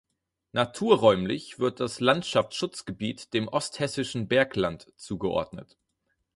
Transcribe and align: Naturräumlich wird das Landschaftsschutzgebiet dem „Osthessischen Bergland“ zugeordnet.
Naturräumlich 0.53 1.59
wird 1.59 1.79
das 1.79 1.99
Landschaftsschutzgebiet 1.99 3.35
dem 3.35 3.47
„Osthessischen 3.47 4.27
Bergland“ 4.27 4.91
zugeordnet. 4.97 5.77